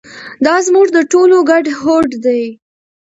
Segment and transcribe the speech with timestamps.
[0.45, 2.43] دا زموږ د ټولو ګډ هوډ دی.